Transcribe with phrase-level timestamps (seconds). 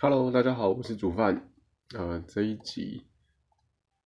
[0.00, 1.50] Hello，大家好，我是煮饭。
[1.92, 3.02] 呃，这一集，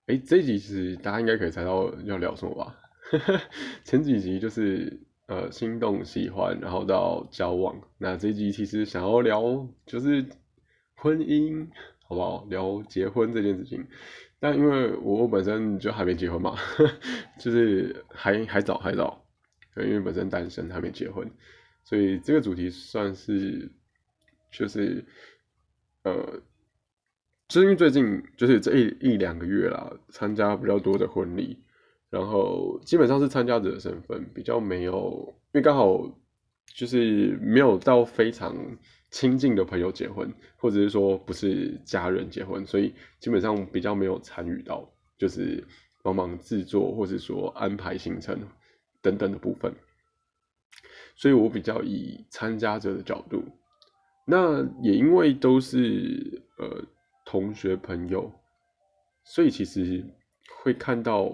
[0.07, 2.77] 哎，这一集是大家应该可以猜到要聊什么吧？
[3.83, 7.77] 前几集就是呃心动、喜欢，然后到交往。
[7.97, 10.25] 那这一集其实想要聊就是
[10.95, 11.67] 婚姻，
[12.07, 12.45] 好不好？
[12.45, 13.85] 聊结婚这件事情。
[14.39, 16.55] 但因为我本身就还没结婚嘛，
[17.37, 19.25] 就是还还早还早，
[19.75, 21.29] 因为本身单身还没结婚，
[21.83, 23.69] 所以这个主题算是
[24.49, 25.05] 就是。
[26.03, 26.41] 呃，
[27.49, 31.59] 是因为最近就是这一一两个月啦，参加比较多的婚礼，
[32.09, 36.11] 然后基本上是参加者的身份，比较没有，因为刚好
[36.73, 38.55] 就是没有到非常
[39.11, 45.63] 亲近的朋友结婚，或者是说不是家人结婚，所以基本上比较没有参与到，就是
[46.01, 48.39] 帮忙制作或者说安排行程
[49.01, 49.75] 等等的部分，
[51.15, 53.43] 所以我比较以参加者的角度。
[54.25, 56.85] 那也因为都是呃
[57.25, 58.31] 同学朋友，
[59.23, 60.05] 所以其实
[60.63, 61.29] 会看到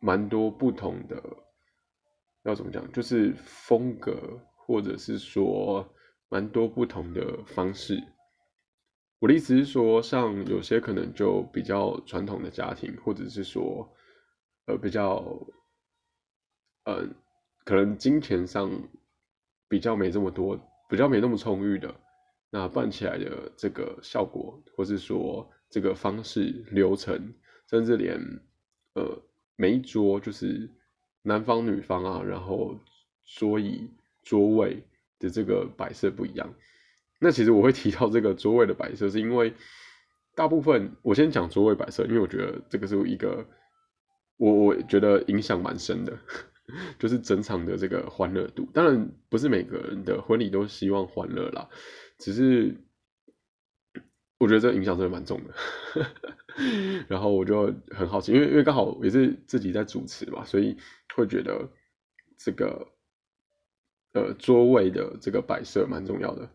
[0.00, 1.22] 蛮多不同的，
[2.44, 5.86] 要怎么讲，就是风格或者是说
[6.28, 8.02] 蛮多不同的方式。
[9.18, 13.92] 我的意思是说，像有些可能就比较传统的家庭，或者是说
[14.66, 15.24] 呃比较，
[16.84, 17.06] 呃
[17.64, 18.70] 可能金钱上
[19.68, 21.94] 比较没这么多，比较没那么充裕的。
[22.54, 27.32] 那办起来的这个效果，或是说这个方式流程，
[27.70, 28.20] 甚至连
[28.92, 29.22] 呃
[29.56, 30.68] 每一桌就是
[31.22, 32.78] 男方女方啊，然后
[33.24, 33.88] 桌椅
[34.22, 34.84] 桌位
[35.18, 36.52] 的这个摆设不一样。
[37.18, 39.54] 那其实我会提到这个桌位的摆设，是因为
[40.34, 43.46] 大部分我先讲桌位摆设，因为我觉得这个是一个
[44.36, 46.18] 我我觉得影响蛮深的，
[46.98, 48.68] 就是整场的这个欢乐度。
[48.74, 51.66] 当然不是每个人的婚礼都希望欢乐啦。
[52.22, 52.72] 只是
[54.38, 55.52] 我觉得这影响真的蛮重的，
[57.08, 60.76] 然后我就很好奇，因为因为刚好也是自己在主持嘛，所以
[61.16, 61.68] 会觉得
[62.38, 62.86] 这个
[64.12, 66.48] 呃桌位的这个摆设蛮重要的。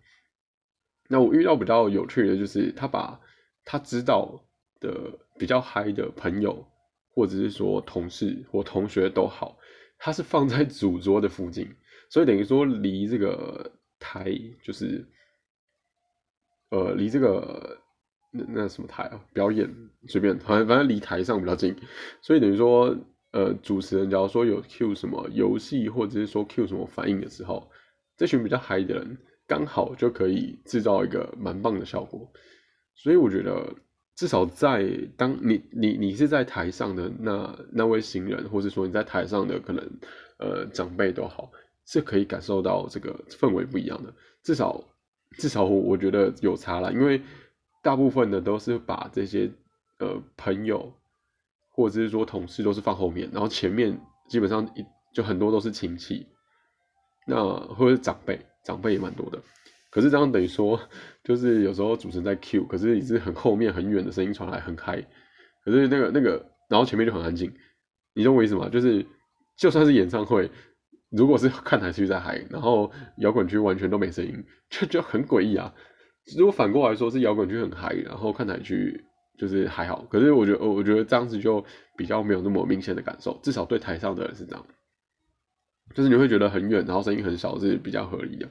[1.10, 3.20] 那我遇到比较有趣的，就是他把
[3.66, 4.42] 他知道
[4.80, 6.66] 的比较嗨的朋友，
[7.10, 9.60] 或者是说同事或同学都好，
[9.98, 11.76] 他是放在 主桌的附近，
[12.10, 13.70] 所以等于说离这个
[14.00, 14.34] 台
[14.64, 15.06] 就是。
[16.70, 17.78] 呃，离这个
[18.32, 19.74] 那那什么台啊，表演
[20.08, 21.74] 随便，反正反正离台上比较近，
[22.22, 22.94] 所以等于说，
[23.32, 27.72] 呃，主持人假如说有 Q 什么游戏，或者是说 Q 什么反应的时候，
[28.18, 29.18] 这群比较嗨的人
[29.48, 32.30] 刚好就可以制造一个蛮棒的效果。
[32.96, 33.74] 所以我觉得，
[34.18, 39.90] 至少在当你你你是在台上的那那位行人，或者说你在台上的可能
[40.40, 41.50] 呃长辈都好，
[41.86, 44.14] 是可以感受到这个氛围不一样的，
[44.44, 44.84] 至少。
[45.38, 47.22] 至少我我觉得有差了，因为
[47.84, 49.52] 大部分的都是把这些
[50.00, 50.94] 呃朋友
[51.70, 56.26] 或者是说同事都是放后面，然后前面基本上一就很多都是亲戚，
[57.28, 59.42] 那或者长辈，长辈也蛮多的。
[59.90, 60.80] 可是这样等于说，
[61.24, 65.02] 就是有时候主持人在 Q，可是也是很后面很远的声音传来很嗨，
[65.64, 67.54] 可是那个那个，然后前面就很安静。
[68.14, 68.70] 你懂我意思吗？
[68.70, 69.06] 就是
[69.56, 70.50] 就算是演唱会。
[71.10, 75.74] 如果是看台区在嗨，然后摇滚区完全都没声音， 就就很诡异啊。
[76.38, 79.06] 如果反过来说是摇滚区很嗨，然后看台区
[79.38, 81.64] 就是还好，可是我觉得，我觉得这样子就
[81.96, 84.66] 比较没有那么明显的感受，至少对台上的人是这样，
[85.96, 88.50] 就是你会觉得很远，然后声音很小是比较合理的。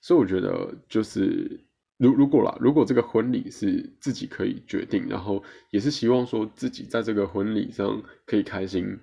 [0.00, 1.60] 所以我觉得就是
[1.98, 8.98] 如如果啦，如果这个婚礼是自己可以决定，然后也是希望说自己在这个婚礼上可以开心。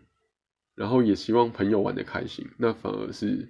[0.79, 3.50] 然后也希望朋友玩的开心，那反而是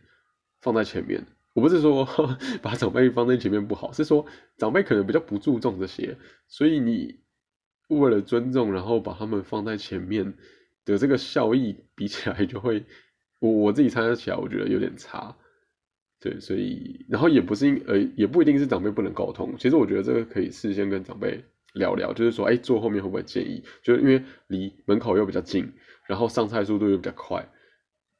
[0.62, 1.24] 放在前面。
[1.54, 2.04] 我不是说
[2.60, 4.26] 把长辈放在前面不好，是说
[4.58, 6.18] 长辈可能比较不注重这些，
[6.48, 7.20] 所以你
[7.90, 10.34] 为了尊重，然后把他们放在前面
[10.86, 12.84] 的这个效益比起来，就会
[13.38, 15.36] 我我自己参加起来，我觉得有点差。
[16.20, 21.44] 对，所以然后也不是因呃也不一定是长辈不能沟通，其实我觉得这个可以事先跟长辈
[21.76, 23.64] 聊聊，就是说哎坐后面会不会介意？
[23.84, 25.72] 就是因为离门口又比较近。
[26.10, 27.48] 然后上菜速度又比较快，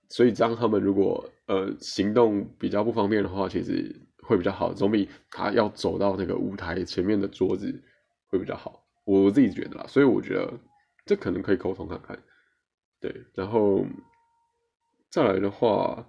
[0.10, 7.84] 所以这样他们如果呃行动比较不方便的话，其实会比较好，总比他要走到那个舞台前面的桌子
[8.28, 8.86] 会比较好。
[9.06, 10.54] 我自己觉得啦，所以我觉得
[11.04, 12.16] 这可能可以沟通看看。
[13.02, 13.84] 对，然后
[15.10, 16.08] 再来的话，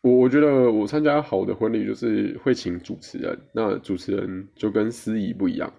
[0.00, 5.70] 我我觉得我参加好的婚礼就是会请主持人，那主持人就跟司仪不一样，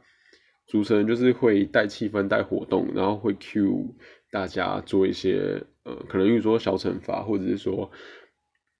[0.67, 3.95] 主持人就是会带气氛、带活动，然后会 cue。
[4.31, 7.91] 大家做一些呃，可能比如说小惩罚，或者是说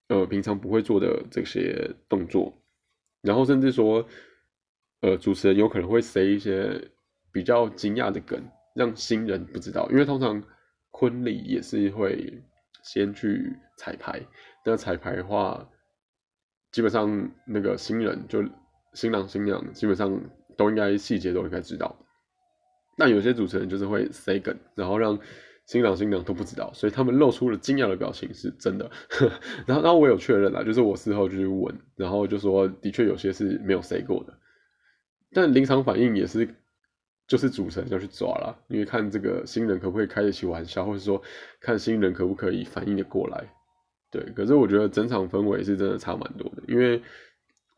[0.08, 2.52] 呃平常不会做的这些动作，
[3.22, 4.08] 然后甚至说
[5.02, 6.90] 呃，主持人有可能会塞一些
[7.32, 8.42] 比较惊讶的梗，
[8.76, 10.42] 让新人不知道，因为通常
[10.92, 12.42] 婚礼也是会
[12.84, 14.22] 先去彩排，
[14.64, 15.70] 那彩排的话，
[16.72, 18.44] 基本上那个新人就
[18.94, 20.22] 新郎新娘基本上
[20.56, 21.96] 都应该细节都应该知道，
[23.02, 25.18] 但有些主持人就是会塞梗，然后让。
[25.68, 28.92] 新郎新娘都不知道，所以他们露出了惊讶的表情是真的。
[29.66, 34.34] 然后，然后我有确认了，就是我事后就去问，然后就说的确有些是没有 say 过的。
[35.32, 36.56] 但临场反应也是，
[37.26, 41.22] 就是主持人要去抓了，因为看这个新人可不可以开得起玩笑，或者说
[41.62, 43.42] 看新人可不可以反应的过来。
[44.10, 47.02] 对，可是我觉得整场氛围是真的差蛮多的，因为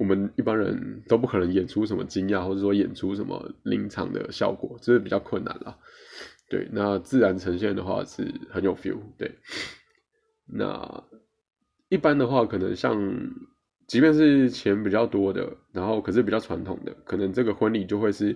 [0.04, 5.80] 我们一般人都不可能演出什么惊讶，或者说演出什么临场的效果，这是比较困难了。
[6.50, 9.00] 对，那自然呈现的话是很有 feel。
[9.18, 9.34] 对，
[10.46, 11.06] 那
[11.88, 12.94] 一般的话，可能像，
[13.88, 18.36] 即便是钱比较多的，然后可是比较传统的，可能这个婚礼就会是，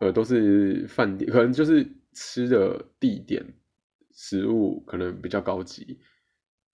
[0.00, 3.44] 呃，都是饭店，可能就是吃的地点、
[4.14, 5.98] 食物可能比较高级，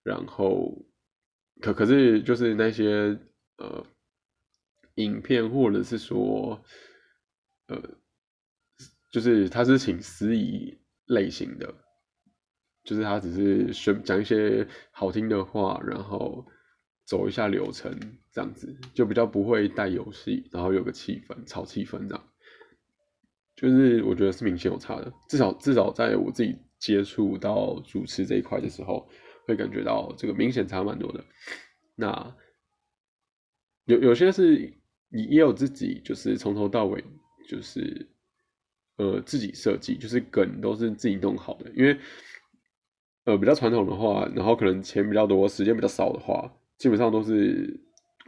[0.04, 0.80] 然后
[1.60, 3.18] 可可是就是那些
[3.60, 3.86] 呃
[4.96, 6.60] 影片或者是说
[7.68, 7.80] 呃。
[9.12, 11.74] 就是他是请司仪类型的，
[12.84, 16.46] 就是他只是宣讲一些好听的话，然后
[17.04, 17.90] 走一下流程
[18.30, 22.24] 这样子，就比较不会带游戏，然后有个气氛，炒气氛这样。
[23.56, 29.10] 就是我觉得是明显有差的，至少至少在我自己接触到主持这一块的时候，
[29.44, 31.24] 会感觉到这个明显差蛮多的。
[31.96, 32.36] 那
[33.94, 34.72] 有有些是
[35.08, 37.02] 你也有自己，就是从头到尾
[37.48, 38.06] 就是。
[38.96, 41.98] 呃，自己设计就是梗都是自己弄好的，因为
[43.24, 47.80] 呃比较传统的话，然后可能钱比较多，时间比较少的话，基本上都是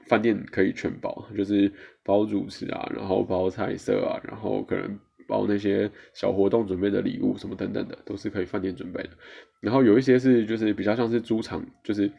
[0.07, 1.71] 饭店可以全包，就是
[2.03, 4.99] 包主持啊，然后包菜色啊，然后可能
[5.29, 9.11] 包那些小活动准备的礼物什么等等的，都是可以饭店准备的。
[9.61, 12.11] 然后有一些是就是比较像是租场，就是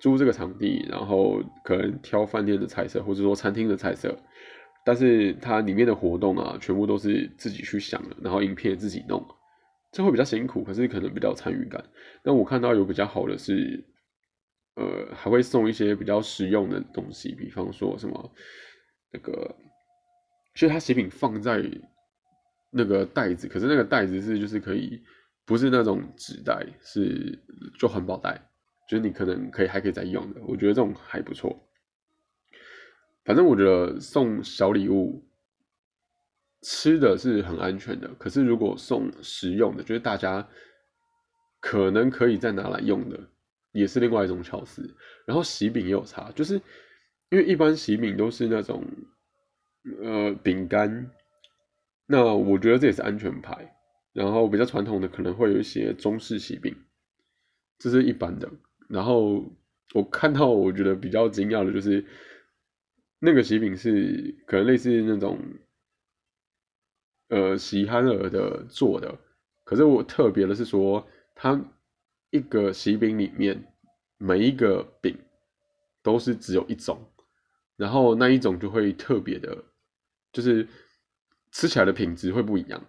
[0.00, 4.16] 租这个场地，然后可能挑饭店的菜色，或者说餐厅的菜色。
[4.84, 9.22] 但是它里面的活动啊，全部都是自己去想的，然后影片自己弄，
[9.92, 11.84] 这会比较辛苦，可是可能比较参与感。
[12.22, 13.84] 那我看到有比较好的是，
[14.76, 18.32] 呃，还会送一些比较实用的东西，比方说什么
[19.12, 19.54] 那个，
[20.54, 21.62] 其实它喜饼放在
[22.70, 25.02] 那个袋子，可是那个袋子是就是可以，
[25.44, 27.38] 不是那种纸袋，是
[27.78, 28.40] 就环保袋，
[28.88, 31.68] 就是你可能可以还可以再用的，我觉得这种还不错。
[33.24, 35.22] 反正我觉得送小礼物，
[36.62, 38.08] 吃的是很安全的。
[38.14, 40.48] 可是如果送实用的，就是大家
[41.60, 43.28] 可能可以再拿来用的，
[43.72, 44.96] 也是另外一种巧思。
[45.26, 46.54] 然后喜饼也有差，就是
[47.28, 48.82] 因为一般喜饼都是那种
[50.02, 51.10] 呃饼干，
[52.06, 53.76] 那我觉得这也是安全牌。
[54.14, 56.74] 然后比较传统的可能会有一些中式喜饼，
[57.78, 58.50] 这是一般的。
[58.88, 59.44] 然后
[59.94, 62.04] 我看到我觉得比较惊讶的就是。
[63.20, 65.40] 那个喜饼是可能类似那种，
[67.30, 69.12] 呃，喜憨儿的做的，
[69.64, 71.04] 可是我特别的是说，
[71.34, 71.60] 它
[72.30, 73.60] 一个喜饼里面
[74.18, 75.18] 每一个饼
[76.00, 76.96] 都是只有一种，
[77.74, 79.64] 然后那一种就会特别的，
[80.30, 80.68] 就是
[81.50, 82.80] 吃起来的品质会不一样，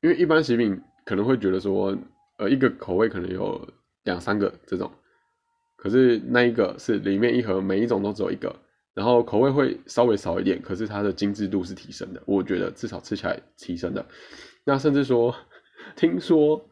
[0.00, 1.94] 因为一般喜饼可能会觉得说，
[2.38, 4.90] 呃，一个口味可能有两三个这种，
[5.76, 8.54] 可是那一个是里面一盒每一种都只有一个。
[8.94, 14.06] 然后口味会稍微少一点，可是它的精致度是提升的，我觉得至少吃起来提升的。
[14.62, 15.34] 那甚至说，
[15.96, 16.64] 听说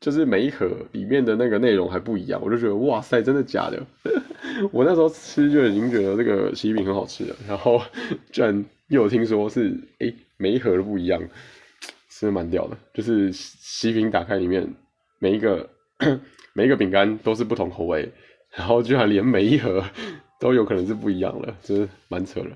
[0.00, 3.86] 就是每一盒里面的那个内容还不一样，我就觉得哇塞，真的假的？
[4.72, 7.78] 我那时候吃就已经觉得这个喜饼很好吃了，然后
[8.30, 11.22] 居然又有听说是哎每一盒都不一样，
[12.08, 12.78] 是蛮屌的。
[12.94, 14.66] 就是喜饼打开里面
[15.18, 15.68] 每一个
[16.54, 18.10] 每一个饼干都是不同口味，
[18.50, 19.84] 然后居然连每一盒。
[20.42, 22.50] 都有可能是不一样的，就是蛮扯的。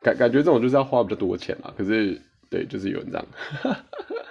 [0.00, 1.70] 感感觉这种就是要花比较多钱嘛。
[1.76, 2.18] 可是，
[2.48, 3.26] 对，就是有人这样。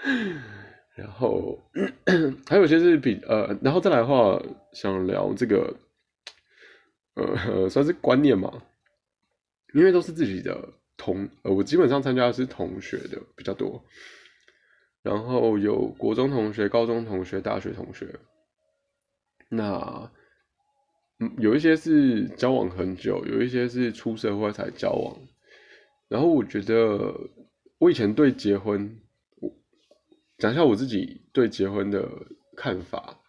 [0.98, 1.60] 然后
[2.50, 5.72] 还有些是比呃，然后再来的话，想聊这个，
[7.14, 8.52] 呃，算是观念嘛。
[9.76, 13.86] 因为都是自己的同，呃，我基本上参加的是同学的比较多。
[15.04, 18.20] 然后有国中同学、高中同学、大学同学。
[19.50, 20.12] 那
[21.20, 21.32] 嗯。
[21.38, 25.16] 有一些是交往很久，有一些是出社会才交往。
[26.08, 27.14] 然后我觉得，
[27.78, 29.00] 我以前对结婚，
[29.40, 29.52] 我
[30.38, 32.10] 讲一下我自己对结婚的
[32.56, 33.20] 看法。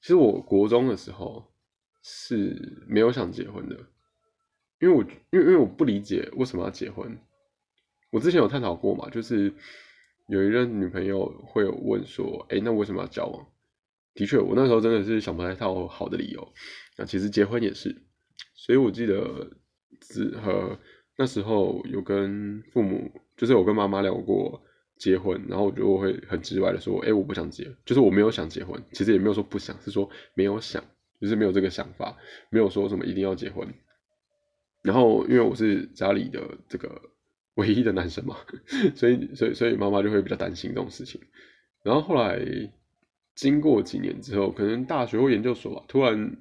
[0.00, 1.44] 其实我国中的时候
[2.02, 3.76] 是没有想结婚的，
[4.80, 7.18] 因为我因为因为我不理解为什么要结婚，
[8.10, 9.52] 我之前有探讨过嘛，就是
[10.28, 13.46] 有一任女朋友会有问说，哎，那为什么要交往？
[14.14, 16.52] 的确，我那时候真的是想不太到好的理由。
[16.96, 17.96] 那其实结婚也是，
[18.54, 19.50] 所以我记得
[20.00, 20.78] 只和
[21.16, 24.60] 那时候有跟父母，就是我跟妈妈聊过
[24.98, 30.84] 结婚，然后我就会很直白的说，哎，我不想结，就是我没有想结婚，其实也没有说不想，是说没有想，
[31.20, 32.16] 就是没有这个想法，
[32.50, 33.66] 没有说什么一定要结婚。
[34.82, 37.00] 然后因为我是家里的这个
[37.58, 38.36] 唯一的男生嘛，
[38.96, 41.20] 所以所以所以妈妈就会比较担心这种事情。
[41.82, 42.40] 然后后来
[43.34, 46.36] 经过几年之后，可能大学或研究所吧，突然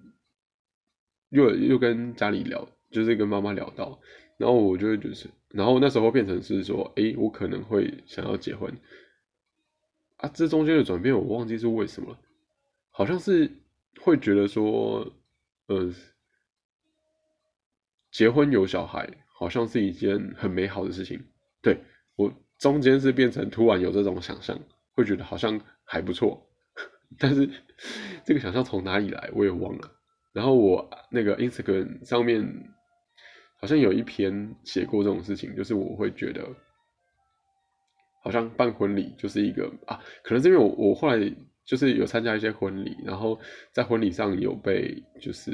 [1.29, 3.99] 又又跟家里聊，就是跟妈妈聊到，
[4.37, 8.71] 然后我就会就是，然后那时候变成是说，哎，我可能会想要结婚
[10.17, 10.29] 啊。
[10.33, 12.19] 这中间的转变我忘记是为什么了，
[12.91, 13.51] 好像是
[14.01, 15.11] 会觉得说，
[15.67, 15.93] 呃。
[18.09, 19.07] 结婚有小孩，
[19.37, 21.23] 好像是一件很美好的事情。
[21.61, 21.79] 对
[22.15, 24.59] 我中间是变成突然有这种想象，
[24.93, 26.43] 会觉得好像还不错。
[27.19, 27.49] 但是
[28.25, 29.91] 这个想象从哪里来，我也忘了。
[30.33, 32.43] 然后我那个 Instagram 上面
[33.59, 36.45] 好像有一篇写过这种事情，就是我会觉得
[38.23, 41.17] 好像办婚礼就是一个啊，可能是因为我我后来
[41.65, 43.39] 就是有参加一些婚礼，然后
[43.71, 45.51] 在婚礼上有被就是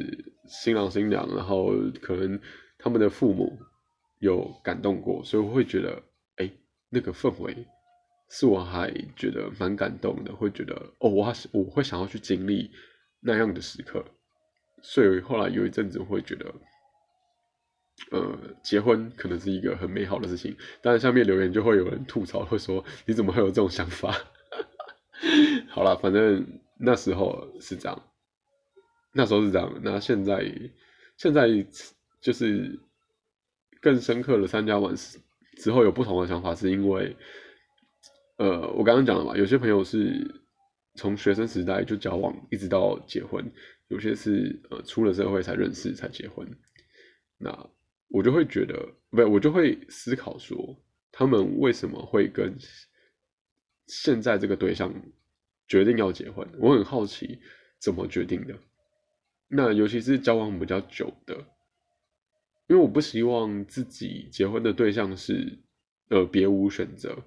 [0.48, 1.72] 新郎新娘，然后
[2.02, 2.40] 可能
[2.78, 3.58] 他们的父母
[4.24, 6.02] 有感动过，所以我会觉得，
[6.38, 6.50] 哎，
[6.90, 7.68] 那个氛围
[8.30, 12.72] 是我还觉得蛮感动的，会觉得哦，我还我会想要去经历
[13.20, 14.02] 那样的时刻，
[14.82, 16.56] 所以后来有一阵子会觉得，
[18.12, 24.16] 呃，结婚可能是一个很美好的事情，当然下面留言就会有人吐槽，会说你怎么会有这种想法？
[25.68, 28.04] 好了，反正那时候是这样，
[29.12, 29.82] 那时候是这样。
[29.84, 30.50] 那现在，
[31.18, 31.48] 现在
[32.22, 32.80] 就是
[33.84, 34.96] 更深刻的参加完
[35.58, 37.16] 之后有不同的想法，是因为，
[38.38, 40.42] 呃，我刚刚讲了嘛，有些朋友是
[40.96, 43.44] 从学生时代就交往，一直到结婚；
[43.90, 46.48] 有些是呃出了社会才认识才结婚。
[47.38, 47.70] 那
[48.08, 52.56] 我就会觉得，不，我就会思考说，他们为什么会跟
[53.88, 54.94] 现在这个对象？
[55.66, 57.40] 决定要结婚，我很好奇
[57.80, 58.54] 怎么决定的。
[59.48, 61.36] 那尤其是交往比较久的，
[62.68, 65.60] 因为我不希望自己结婚的对象是
[66.10, 67.18] 呃别无选择。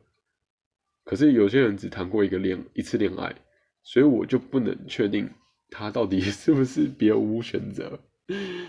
[1.04, 3.34] 可是有些人只谈过一个恋一次恋爱，
[3.82, 5.30] 所以我就不能确定
[5.70, 8.00] 他到底 是不是别无选择。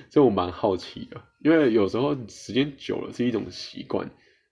[0.09, 4.09] 所以我蛮好奇的，因为有时候时间久了是一种习惯。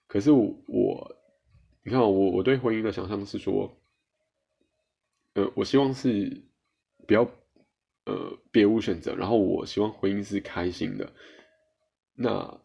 [0.07, 1.15] 可是我，
[1.83, 3.77] 你看我我对婚姻的想象是说。
[5.35, 6.43] 呃，我希望是
[7.05, 7.29] 不要
[8.05, 11.11] 呃别无选择，然后我希望婚姻是开心的。
[12.15, 12.59] 那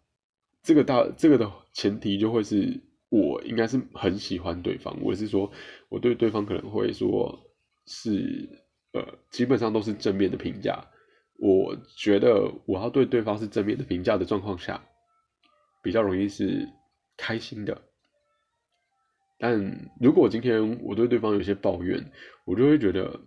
[0.62, 5.50] 这个大这个的前提就会是我应该是很喜欢对方，我是说
[5.88, 7.38] 我对对方可能会说
[7.86, 8.48] 是
[8.92, 10.86] 呃基本上都是正面的评价。
[11.42, 14.84] 我觉得我要对对方是正面的评价的状况下，
[15.82, 16.68] 比较容易是
[17.16, 17.80] 开心的。
[19.38, 22.12] 但如果今天我对对方有些抱怨，
[22.44, 23.22] 我就会觉得，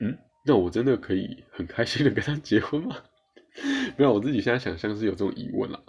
[0.00, 2.96] 嗯，那我真的可以很开心的跟他结婚吗？
[3.96, 5.82] 没有，我自己现在想象是有这种疑问了，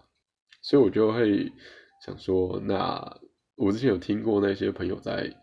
[0.62, 1.52] 所以我就会
[2.06, 3.20] 想说，那
[3.56, 5.36] 我之前有听过那些朋友在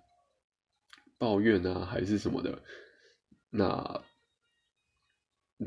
[1.18, 2.62] 抱怨啊，还是什么的，
[3.50, 4.02] 那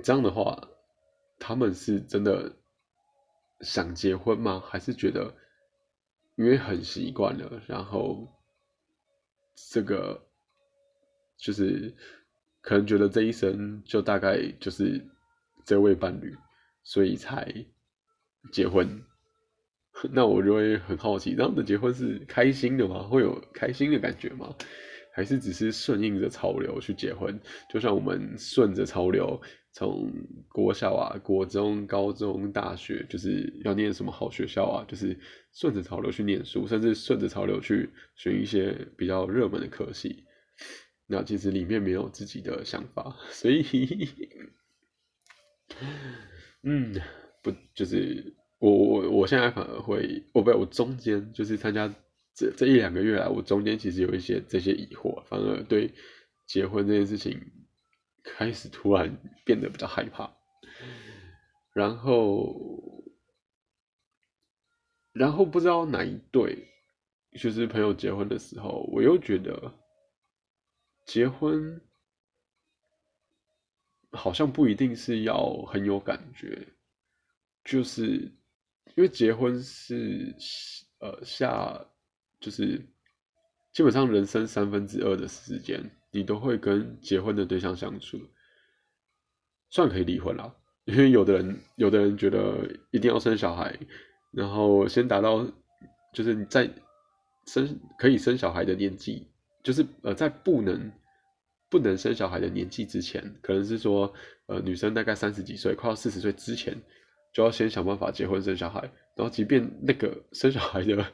[0.04, 0.70] 这样的话，
[1.40, 2.56] 他们是真的
[3.62, 4.62] 想结婚吗？
[4.66, 5.34] 还是觉得
[6.36, 8.28] 因为很习惯了，然后？
[9.72, 10.24] 这个
[11.36, 11.96] 就是
[12.62, 15.04] 可能觉得这一生就大概就是
[15.66, 16.38] 这位伴侣，
[16.88, 17.54] 所以才
[18.50, 19.04] 结婚。
[20.14, 23.04] 那我就会很好奇，这样的结婚是开心的吗？
[23.04, 24.56] 会有开心的感觉吗？
[25.14, 27.38] 还是只是顺应着潮流去结婚？
[27.70, 29.42] 就像我们顺着潮流，
[29.74, 30.10] 从
[30.48, 35.20] 国小啊、国中、高中、大学，就是要念什么好学校啊，就是
[35.52, 40.24] 顺着潮流去念书，甚至顺着潮流去选一些比较热门的科系。
[41.06, 44.08] 那其实里面没有自己的想法，所以，
[46.70, 46.94] 嗯，
[47.42, 51.94] 不，就是我我我现在反而会，我不，我中间就是参加。
[52.40, 55.92] 这这一两个月来，我中间其实有一些这些疑惑，反而对
[56.46, 57.42] 结婚这件事情
[58.24, 60.32] 开始突然变得比较害怕。
[61.74, 63.04] 然后，
[65.14, 66.68] 然后不知道哪一对
[67.40, 69.74] 就是朋友结婚的时候，我又觉得
[71.08, 71.82] 结婚
[74.12, 76.68] 好像不一定是要很有感觉，
[77.64, 78.32] 就是
[78.96, 80.36] 因为结婚是
[81.00, 81.86] 呃下。
[82.40, 82.80] 就是
[83.74, 88.22] 基本上人生三分之二的时间，你都会跟结婚的对象相处，
[89.72, 90.56] 算可以离婚了。
[90.86, 93.76] 因为有的人，有的人觉得一定要生小孩，
[94.30, 95.52] 然后先达到
[96.14, 96.72] 就是你在
[97.48, 99.28] 生可以生小孩的年纪，
[99.64, 100.92] 就是呃在不能
[101.70, 104.14] 不能生小孩的年纪之前，可能是说
[104.46, 106.76] 呃女生大概三十几岁，快要四十岁之前，
[107.34, 108.82] 就要先想办法结婚生小孩，
[109.16, 111.12] 然后即便那个生小孩的，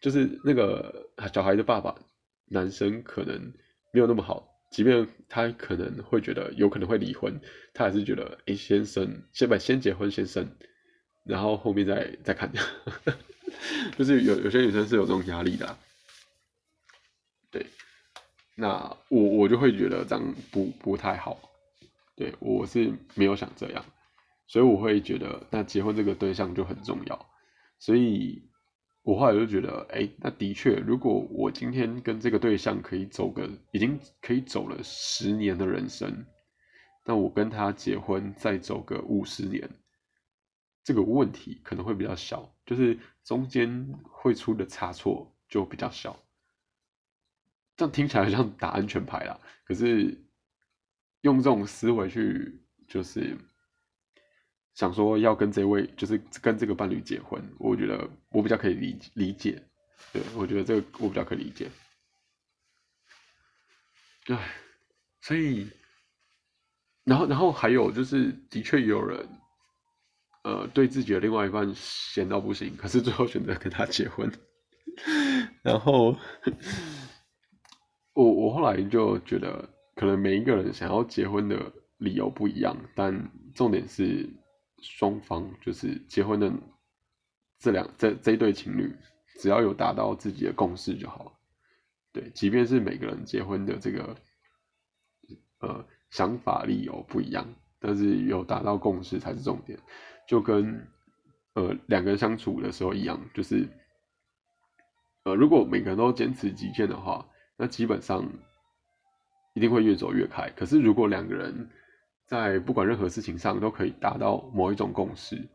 [0.00, 1.94] 就是那个小孩的爸爸
[2.46, 3.52] 男生可能
[3.92, 4.48] 没有那么好。
[4.70, 7.38] 即便他可能会觉得有可能会离婚，
[7.74, 10.48] 他还是觉得哎，先生先把先结婚先生，
[11.24, 12.50] 然后后面再再看，
[13.98, 15.76] 就是有有些女生是有这种压力的，
[17.50, 17.66] 对，
[18.56, 21.38] 那我我就会觉得这样不不太好，
[22.14, 23.84] 对我是没有想这样，
[24.46, 27.26] 所以我会觉得那结婚这个对象就很重要，
[27.78, 28.48] 所以。
[29.04, 36.24] 我后来就觉得，哎，那的确，如果我今天跟这个对象可以走个，已经可以走了十年的人生，
[37.04, 39.68] 那我跟他结婚再走个五十年，
[40.84, 46.16] 这个问题可能会比较小，就是中间会出的差错就比较小。
[47.82, 50.16] 这样听起来像打安全牌啦，可是
[51.22, 53.36] 用这种思维去，就是。
[54.74, 59.62] 想说要跟这位，就是跟这个伴侣结婚，我觉得我比较可以理理解，
[60.14, 61.70] 对我觉得这个我比较可以理解。
[64.24, 64.34] 对，
[65.20, 65.68] 所以，
[67.04, 69.28] 然后然后还有就是，的确有人，
[70.44, 74.32] 呃，对自己的另外一半闲到不行，可是最后选择跟他结婚。
[75.62, 76.16] 然后，
[78.14, 84.28] 我我后来就觉得，可能每一个人想要结婚的理由不一样，但重点是。
[84.84, 86.52] 双方就是结婚的
[87.60, 88.92] 这两这这对情侣，
[89.38, 91.32] 只要有达到自己的共识就好了。
[92.12, 94.16] 对，即便是每个人结婚的这个
[95.60, 97.46] 呃想法理由不一样，
[97.78, 99.78] 但是有达到共识才是重点。
[100.26, 100.84] 就跟
[101.54, 103.68] 呃两个人相处的时候一样，就是
[105.22, 107.24] 呃如果每个人都坚持己见的话，
[107.62, 108.28] 那基本上
[109.54, 110.50] 一定会越走越开。
[110.56, 111.70] 可是如果两个人，
[112.26, 115.48] 在不管任何事情上都可以达到某一种共识，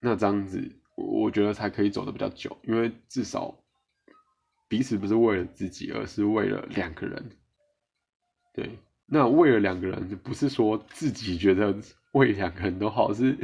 [0.00, 0.60] 那这样子
[0.96, 3.56] 我觉得才可以走得比较久，因为至少
[4.66, 7.30] 彼此不是为了自己，而是为了两个人。
[8.52, 11.72] 对，那为了两个人，不是说自己觉得
[12.14, 13.38] 为两个人都好，是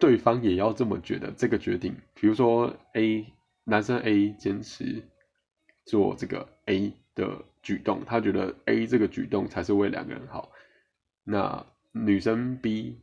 [0.00, 1.30] 对方也要这么觉得。
[1.32, 3.30] 这个决定，比如说 A
[3.64, 5.02] 男生 A 坚持
[5.84, 7.44] 做这个 A 的。
[7.62, 10.50] 举动，他觉得 A 这个举动才是为两个人好。
[11.22, 12.98] 那女生 B，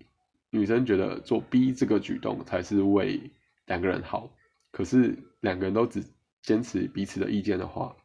[0.50, 3.32] 女生觉得做 B 这个举动才是为
[3.68, 4.30] 两个人好。
[4.74, 6.04] 可是两个人都只
[6.42, 7.96] 坚持彼此的意见的话，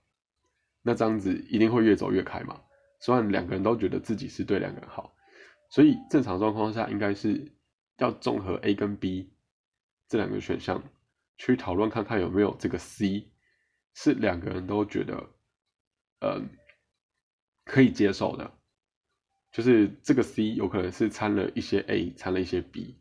[0.81, 2.61] 那这样子一定会越走越开嘛。
[3.01, 5.13] 虽然两个人都觉得自己是对两个人好，
[5.71, 7.51] 所以正常状况下应该是
[7.99, 9.29] 要综合 A 跟 B
[10.09, 10.81] 这两个选项
[11.37, 13.27] 去讨论，看看有没有这个 C
[13.95, 15.31] 是两个人都觉得。
[16.21, 16.41] 呃，
[17.67, 18.51] 可以接受的，
[19.53, 22.97] 就是这个 C 有可能是掺了一些 A，掺了一些 B，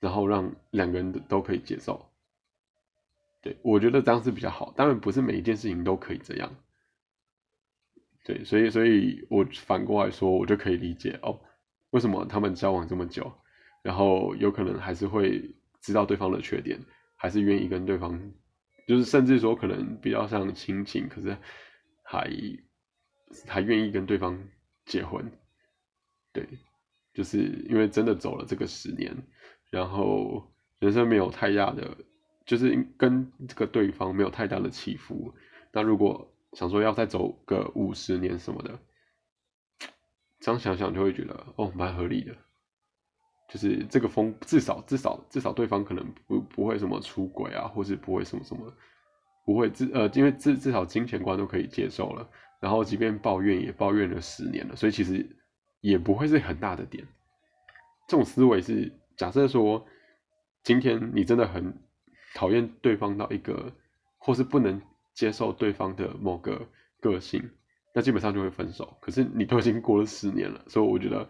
[0.00, 2.10] 然后让两个人都可以接受。
[3.40, 6.52] 对我觉得这样是比较好，当然不是每一件事情都可以这样。
[8.24, 11.38] 对，所以所以我反过来说，我就可以理解哦，
[11.90, 13.32] 为什么他们交往这么久，
[13.82, 16.80] 然后有可能还是会知道对方的缺点，
[17.14, 18.32] 还是愿意跟对方，
[18.86, 21.36] 就是甚至说可能比较像亲情，可是。
[22.02, 22.28] 还
[23.46, 24.36] 还愿意跟对方
[24.84, 25.30] 结婚，
[26.32, 26.44] 对，
[27.14, 27.38] 就是
[27.68, 29.16] 因为真的走了这个十年，
[29.70, 31.96] 然后人生没有太大的，
[32.44, 35.32] 就是跟这个对方没有太大的起伏。
[35.70, 38.80] 那如果想说要再走个五十年什么的，
[40.40, 42.36] 这样想想就会觉得哦，蛮合理的。
[43.50, 48.72] 就是这个风至少至少至少对方可能不不会什么出轨啊，或是不会什么什么。
[49.42, 52.28] 不会至呃，因为至至少金钱观都可以接受了，
[52.60, 55.26] 然后即便抱怨也抱怨了十年了，所以其实
[55.80, 57.04] 也不会是很大的点。
[58.06, 59.84] 这种思维是假设说，
[60.62, 61.74] 今天你真的很
[62.34, 63.72] 讨厌对方到一个，
[64.18, 64.80] 或是不能
[65.14, 66.68] 接受对方的某个
[67.00, 67.42] 个性，
[67.92, 68.96] 那基本上就会分手。
[69.00, 71.28] 可是你都已经过了十年了，所以我觉得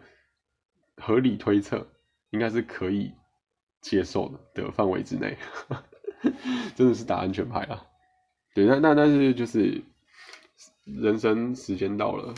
[0.97, 1.87] 合理推测
[2.31, 3.13] 应该是可以
[3.81, 5.37] 接受的的范围之内，
[6.75, 7.87] 真的是打安全牌啊。
[8.55, 9.83] 对，那那但是就是
[10.85, 12.35] 人生时间到了，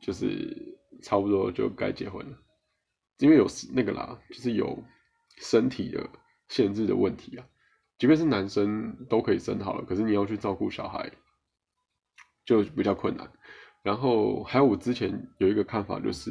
[0.00, 2.38] 就是差不多就该结婚了，
[3.18, 4.82] 因为有那个啦，就是有
[5.36, 6.08] 身体的
[6.48, 7.46] 限制的问题啊。
[7.98, 11.10] 即便是男生都可以生好了，可是你要去照顾小孩，
[12.44, 13.30] 就比较困难。
[13.82, 16.30] 然后还有我之前有一个看法，就是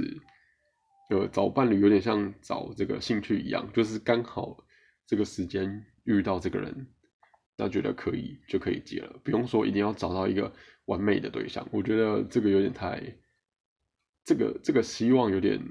[1.09, 4.57] 呃找伴侣有点像找这个兴趣一样，就是刚好
[5.05, 6.87] 这个时间遇到这个人，
[7.57, 10.51] 那觉得可以就可以结了，不用说一定要找到一个
[10.85, 11.67] 完美的对象。
[11.71, 13.01] 我觉得这个有点太，
[14.23, 15.61] 这个这个希望有点，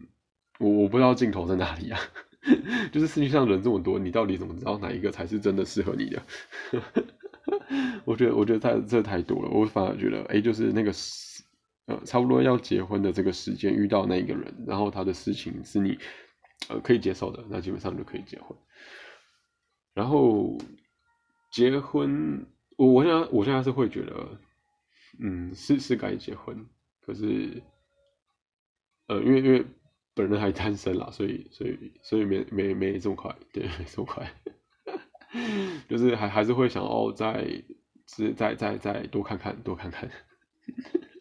[0.59, 1.99] 我我不知道尽头在哪里啊。
[2.93, 6.23] 就是世界上人这么多，你到底怎么知道哪一个才是真的适合你的？
[8.05, 10.93] 我觉得我觉得太这太多了，我反而觉得哎，就是那个。
[11.87, 15.99] 呃，差不多要结婚的这个时间遇到那一个人，然后他的事情是你
[16.69, 18.57] 呃可以接受的，那基本上就可以结婚。
[19.93, 20.57] 然后
[21.53, 24.41] 结婚，我我现在我现在是会觉得，
[25.21, 26.67] 嗯，是是该结婚，
[27.01, 27.63] 可是
[29.07, 29.65] 呃，因为因为
[30.15, 34.33] 本人还单身啦，所以所以所以没没没这么快，对， 没这么快，
[35.89, 37.63] 就是还还是会想要再
[38.37, 40.11] 再再再多看看多看看。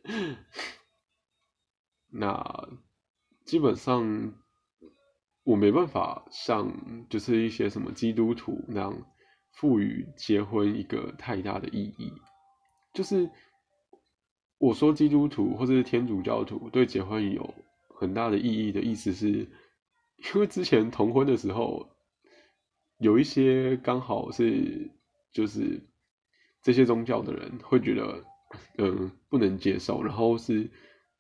[2.11, 2.69] 那
[3.45, 4.33] 基本上
[5.43, 9.05] 我没办法像就是一些什么基督徒那样
[9.51, 12.11] 赋予结婚一个太大的意义。
[12.93, 13.29] 就是
[14.57, 17.53] 我说基督徒或者是天主教徒对结婚有
[17.99, 21.89] 很大的意义的意思，是因为之前同婚的时候
[22.97, 24.91] 有一些刚好是
[25.31, 25.81] 就是
[26.61, 28.32] 这些宗教的人会觉得。
[28.77, 30.69] 嗯，不能接受，然后是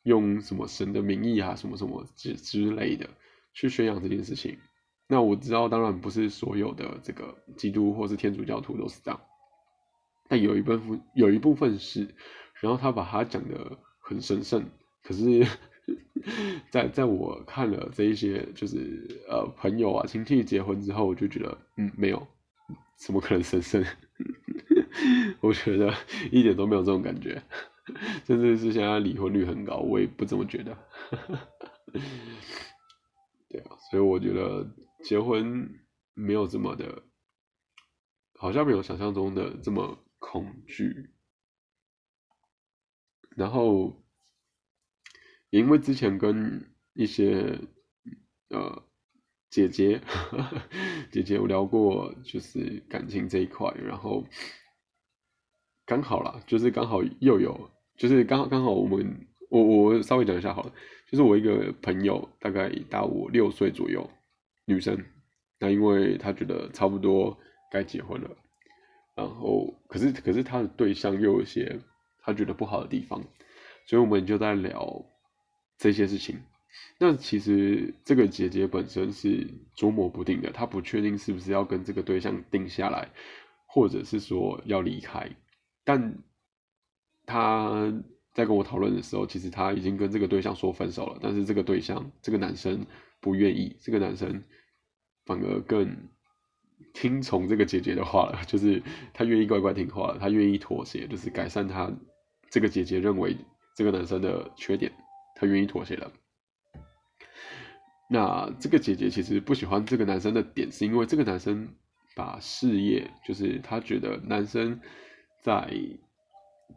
[0.03, 3.09] 用什么神的名义啊，什么什么之之类的
[3.53, 4.57] 去宣扬这件事情。
[5.07, 9.21] 那我知道，当然不是所有的这个基督或是天主教徒都是这样，
[10.27, 12.15] 但有一部分有一部分是，
[12.61, 14.63] 然后他把它讲的很神圣。
[15.03, 15.45] 可是，
[16.71, 22.25] 在在我看了这一些就是呃朋友啊亲戚结婚之后，我就觉得嗯没有，
[23.05, 23.83] 怎么可能神圣？
[25.41, 25.91] 我觉得
[26.31, 27.41] 一点都没有这种感觉，
[28.25, 30.77] 甚至是现在离婚率很高，我也不这么觉得。
[33.49, 34.67] 对啊，所以我觉得
[35.03, 35.69] 结婚
[36.13, 37.03] 没有这么的，
[38.35, 41.09] 好像没有想象中的这么恐惧。
[43.35, 44.03] 然后，
[45.49, 47.59] 因为之前跟一些
[48.49, 48.83] 呃
[49.49, 50.01] 姐姐
[51.11, 54.23] 姐姐有聊过，就是感情这一块，然后。
[55.93, 60.73] 刚好啦，就是刚好又有，就是刚好刚好我们，我我稍微讲一下好了，
[61.07, 64.09] 就是我一个朋友，大概大我六岁左右，
[64.65, 64.97] 女生，
[65.59, 67.37] 那因为她觉得差不多
[67.71, 68.31] 该结婚了，
[69.13, 71.79] 然后可是可是她的对象又有些
[72.23, 73.23] 她觉得不好的地方，
[73.85, 75.05] 所以我们就在聊
[75.77, 76.41] 这些事情。
[76.97, 83.09] 那其实这个姐姐本身是捉摸不定的，她不确定是不是要跟这个对象定下来，
[83.67, 85.29] 或者是说要离开。
[85.83, 86.17] 但
[87.25, 87.93] 他
[88.33, 92.85] 在跟我讨论的时候，其实他已经跟这个对象说分手了，但是这个对象这个男生
[93.19, 94.43] 不愿意，这个男生
[95.25, 96.09] 反而更
[96.93, 98.81] 听从这个姐姐的话了， 就是
[99.13, 101.91] 他愿意乖乖听话了，他愿意妥协，就是改善他
[102.49, 103.37] 这个姐姐认为
[103.75, 104.91] 这个男生的缺点，
[105.35, 106.11] 他愿意妥协了。
[108.09, 111.69] 那这个姐姐其实不喜欢这个男生的点，是因为这个男生
[112.15, 114.79] 把事业，就是他觉得男生。
[115.43, 115.69] 在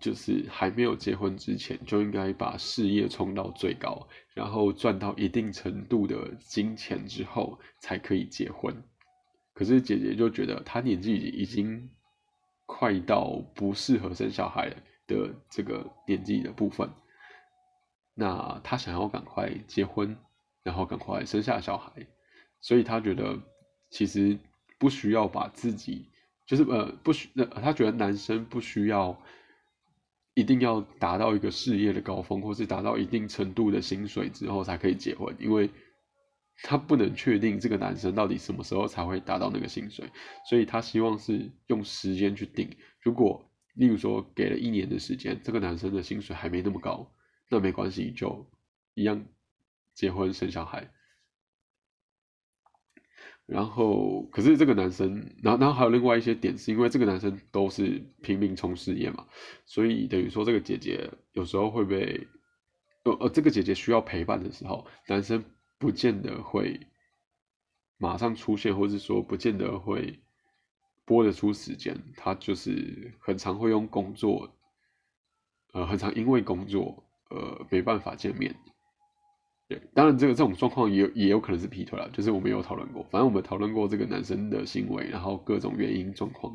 [0.01, 8.75] 就是还没有结婚之前，就应该把事业冲到最高，然后赚到一定程度的金钱之后，才可以结婚。
[9.55, 11.89] 可是姐姐就觉得她年纪已经
[12.67, 14.75] 快到不适合生小孩
[15.07, 16.91] 的这个年纪的部分，
[18.15, 20.15] 那她想要赶快结婚，
[20.65, 22.07] 然后赶快生下小孩，
[22.61, 23.41] 所以她觉得
[23.91, 24.37] 其实
[24.77, 26.11] 不需要把自己。
[26.47, 29.21] 就是呃不需那他觉得男生不需要
[30.35, 35.71] 一定要达到一个事业的高峰，或是达到一定程度的薪水之后才可以结婚，因为
[36.63, 40.09] 他不能确定这个男生到底什么时候才会达到那个薪水，
[40.49, 42.71] 所以他希望是用时间去定。
[43.01, 47.11] 如果例如说给了一年的时间，这个男生的薪水还没那么高，
[47.51, 48.47] 那没关系，就
[48.95, 49.25] 一样
[49.95, 50.91] 结婚生小孩。
[53.47, 59.25] 然后，可是这个男生，然后，然后还有另外一些点，是因为这个男生都是拼命冲事业嘛，
[59.65, 62.27] 所以等于说这个姐姐有时候会被，
[63.05, 65.45] 呃呃，这个姐姐需要陪伴的时候，男生
[65.79, 66.81] 不见得会
[67.99, 70.19] 马上出现，或者说不见得会
[71.05, 74.53] 拨得出时间，他就是很常会用工作，
[75.73, 78.53] 呃，很常因为工作，呃，没办法见面。
[79.69, 86.53] 对，当然这个这种状况也有也有可能是劈腿了，就是我们有讨论过，反正我们讨论过这个男生的行为，然后各种原因状况，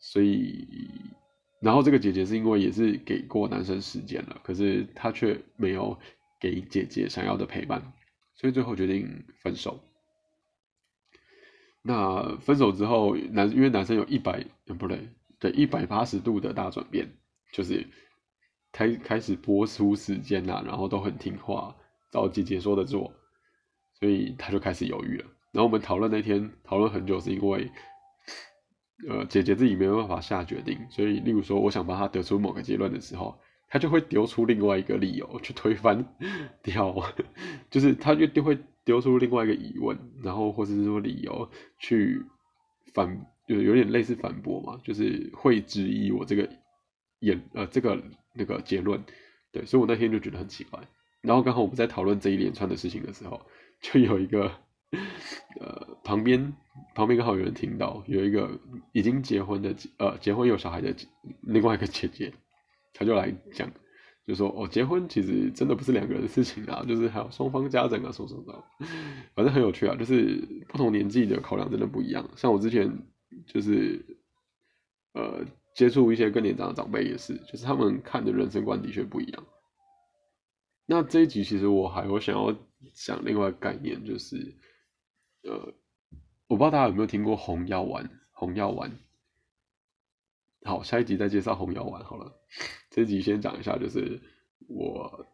[0.00, 0.66] 所以，
[1.60, 5.96] 然后这个姐姐是因为也是给过男生时间了，可是他却没有
[6.40, 7.80] 给姐姐想要的陪伴，
[8.34, 9.78] 所以最后决定分手。
[11.82, 14.44] 那分手之后，男因为男生有一百
[14.78, 17.08] 不对，对一百八十度的大转变，
[17.52, 17.86] 就是
[18.72, 21.76] 开开始播出时间呐，然后都很听话。
[22.10, 23.12] 照姐姐说的做，
[23.98, 25.24] 所以他就开始犹豫了。
[25.52, 27.70] 然后我们讨论那天讨论很久，是因为，
[29.08, 33.36] 呃，姐姐自己没有办法下决定，所以例如说，我想帮她得出某个结论的时候，
[33.68, 36.04] 她就会丢出另外一个理由去推翻
[36.62, 36.94] 掉，
[37.70, 42.22] 就是她就就会丢出另外一个疑问，然后或者是说理由去
[42.94, 46.48] 反，就是有点类似反驳嘛，就是会质疑我这个
[47.18, 48.00] 言呃这个
[48.34, 49.02] 那个结论，
[49.50, 50.80] 对，所以我那天就觉得很奇怪。
[51.22, 53.40] 然后刚好我们在讨论这一连串的事情的时候，
[53.80, 54.50] 就有一个，
[55.60, 56.52] 呃，旁边
[56.94, 58.58] 旁边刚好有人听到，有一个
[58.92, 60.94] 已经结婚的，呃，结婚有小孩的
[61.42, 62.32] 另外一个姐姐，
[62.94, 63.70] 她就来讲，
[64.26, 68.64] 就说哦，结婚其实真的不是两个人的事情啊，就是还有双方家长啊，什么什么的，
[69.34, 72.28] 反正很有趣啊，就是不同年纪的考量真的不一样。
[72.36, 72.90] 像我之前
[73.46, 74.04] 就是，
[75.12, 79.44] 呃，接触一些更年长的长辈也是，就是他们看的人生观的确不一样。
[80.92, 82.52] 那这一集其实我还有想要
[82.94, 84.58] 讲另外概念，就是，
[85.44, 85.72] 呃，
[86.48, 88.90] 我不知道大家有没有听过红药丸，红药丸。
[90.64, 92.32] 好，下一集再介绍红药丸好了。
[92.90, 94.20] 这一集先讲一下，就是
[94.66, 95.26] 我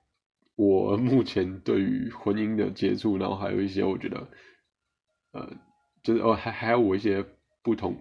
[0.57, 4.29] 我目前对于婚姻的接触，然后还有一些我觉得，
[5.33, 5.57] 呃，
[6.03, 7.25] 就是哦，还还有我一些
[7.62, 7.97] 不同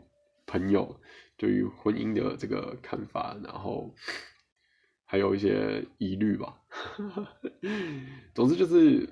[0.46, 1.00] 朋友
[1.38, 3.96] 对于婚姻的这个看法，然后。
[5.08, 6.60] 还有一些疑虑吧，
[8.34, 9.08] 总之就是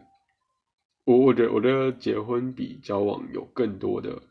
[1.06, 4.22] 我我觉得我觉得结婚比交往有更多的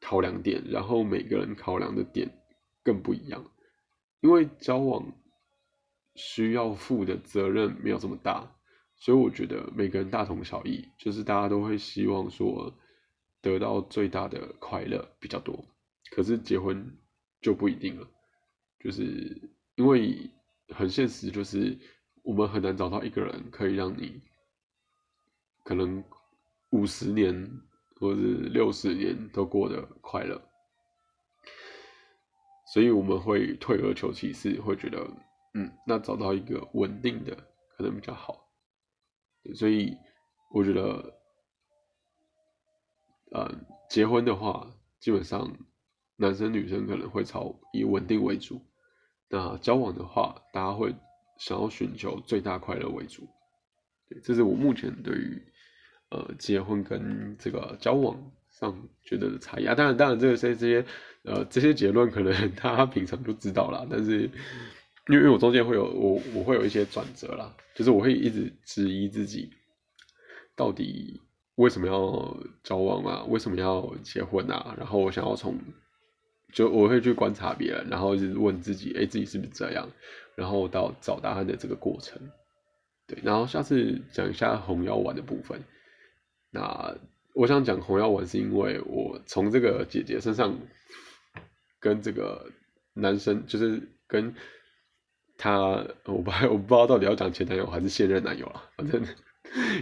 [0.00, 2.30] 考量点，然后每个人考量的点
[2.82, 3.44] 更不一样，
[4.20, 5.12] 因为交往
[6.14, 8.56] 需要负的责任没有这么大，
[8.96, 12.74] 所以我觉得每个人大同小异，就是大家都会希望说
[13.42, 15.64] 得到最大的快乐比较多，
[16.10, 16.96] 可是结婚
[17.42, 18.08] 就不一定了，
[18.80, 20.30] 就是因为。
[20.74, 21.78] 很现实，就是
[22.22, 24.20] 我们很难找到一个人可以让你
[25.64, 26.04] 可能
[26.70, 27.50] 五十年
[27.96, 30.40] 或者六十年都过得快乐，
[32.72, 35.10] 所以我们会退而求其次，会觉得
[35.54, 37.34] 嗯，那找到一个稳定的
[37.76, 38.46] 可能比较好。
[39.54, 39.96] 所以
[40.50, 41.20] 我觉得，
[43.32, 43.50] 呃，
[43.88, 45.56] 结婚的话，基本上
[46.16, 48.62] 男生女生可能会朝以稳定为主。
[49.30, 50.94] 那交往的话，大家会
[51.38, 53.28] 想要寻求最大快乐为主，
[54.08, 55.42] 对，这是我目前对于
[56.08, 58.16] 呃结婚跟这个交往
[58.48, 59.74] 上觉得的差异啊。
[59.74, 60.82] 当然，当然，这个这些
[61.24, 64.22] 呃这些结论可能 大家平常就知道了，但是
[65.08, 69.50] 因为我中间会有我我会有一些转折啦，就是我会一直质疑自己，
[70.56, 71.20] 到底
[71.56, 73.24] 为什么要交往啊？
[73.28, 74.74] 为什么要结婚啊？
[74.78, 75.54] 然后我想要从。
[76.52, 79.88] 就我会去观察别人，然后就是问自己，哎，自己是不是这样？
[80.34, 82.16] 然后到找答案的这个过程，
[83.06, 83.18] 对。
[83.22, 85.60] 然后下次讲一下红药丸的部分。
[86.50, 86.96] 那
[87.34, 90.56] 我想讲红药丸，是因为我从这个姐姐身上，
[91.80, 92.50] 跟这个
[92.94, 94.34] 男生，就是跟
[95.36, 99.04] 他，我不我不知道到底要讲前男友还是现任男友了，反正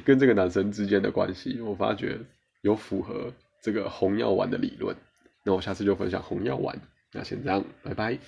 [0.05, 2.19] 跟这个男生之间的关系，我发觉
[2.63, 4.97] 有符合这个红药丸的理论。
[5.47, 6.77] 那我下次就分享红药丸，
[7.13, 8.19] 那先这样，拜拜。